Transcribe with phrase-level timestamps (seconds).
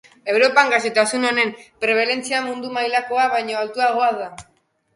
[0.31, 1.51] Europan gaixotasun honen
[1.85, 4.35] prebalentzia mundu mailakoa baino altuagoa da.